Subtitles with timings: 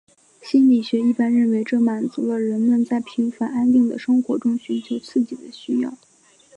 [0.41, 5.95] 心理学一般认为这满足了人们在平凡安定的生活中寻求刺激的需要。